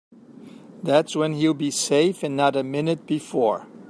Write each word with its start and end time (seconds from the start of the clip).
That's 0.81 1.15
when 1.15 1.33
he'll 1.33 1.53
be 1.53 1.69
safe 1.69 2.23
and 2.23 2.35
not 2.35 2.55
a 2.55 2.63
minute 2.63 3.05
before. 3.05 3.67